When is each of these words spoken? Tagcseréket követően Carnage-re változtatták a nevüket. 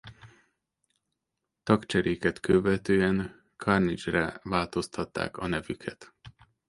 Tagcseréket 1.63 2.39
követően 2.39 3.43
Carnage-re 3.57 4.39
változtatták 4.43 5.37
a 5.37 5.47
nevüket. 5.47 6.13